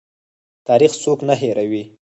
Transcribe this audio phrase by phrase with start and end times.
[0.67, 1.83] تاریخ څوک نه هیروي؟